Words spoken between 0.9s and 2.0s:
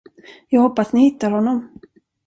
ni hittar honom.